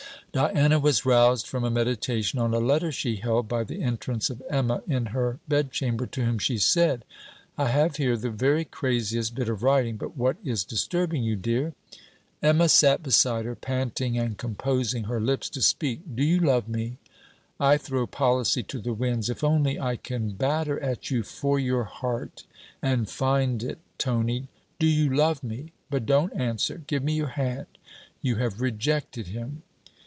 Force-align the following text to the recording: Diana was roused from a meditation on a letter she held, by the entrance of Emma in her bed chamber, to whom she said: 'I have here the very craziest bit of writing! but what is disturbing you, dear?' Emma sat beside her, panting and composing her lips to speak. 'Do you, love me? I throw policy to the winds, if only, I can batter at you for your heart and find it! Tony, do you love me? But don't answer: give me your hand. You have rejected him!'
Diana 0.33 0.79
was 0.79 1.05
roused 1.05 1.45
from 1.45 1.65
a 1.65 1.69
meditation 1.69 2.39
on 2.39 2.53
a 2.53 2.59
letter 2.59 2.89
she 2.89 3.17
held, 3.17 3.49
by 3.49 3.65
the 3.65 3.81
entrance 3.83 4.29
of 4.29 4.41
Emma 4.49 4.81
in 4.87 5.07
her 5.07 5.39
bed 5.45 5.73
chamber, 5.73 6.05
to 6.07 6.23
whom 6.23 6.39
she 6.39 6.57
said: 6.57 7.03
'I 7.57 7.67
have 7.67 7.97
here 7.97 8.15
the 8.15 8.29
very 8.29 8.63
craziest 8.63 9.35
bit 9.35 9.49
of 9.49 9.61
writing! 9.61 9.97
but 9.97 10.15
what 10.15 10.37
is 10.41 10.63
disturbing 10.63 11.21
you, 11.21 11.35
dear?' 11.35 11.73
Emma 12.41 12.69
sat 12.69 13.03
beside 13.03 13.43
her, 13.43 13.55
panting 13.55 14.17
and 14.17 14.37
composing 14.37 15.03
her 15.03 15.19
lips 15.19 15.49
to 15.49 15.61
speak. 15.61 15.99
'Do 16.15 16.23
you, 16.23 16.39
love 16.39 16.69
me? 16.69 16.95
I 17.59 17.75
throw 17.75 18.07
policy 18.07 18.63
to 18.63 18.79
the 18.79 18.93
winds, 18.93 19.29
if 19.29 19.43
only, 19.43 19.77
I 19.81 19.97
can 19.97 20.29
batter 20.29 20.79
at 20.79 21.11
you 21.11 21.23
for 21.23 21.59
your 21.59 21.83
heart 21.83 22.45
and 22.81 23.09
find 23.09 23.61
it! 23.61 23.79
Tony, 23.97 24.47
do 24.79 24.87
you 24.87 25.13
love 25.13 25.43
me? 25.43 25.73
But 25.89 26.05
don't 26.05 26.31
answer: 26.39 26.81
give 26.87 27.03
me 27.03 27.15
your 27.15 27.27
hand. 27.35 27.65
You 28.21 28.37
have 28.37 28.61
rejected 28.61 29.27
him!' 29.27 29.63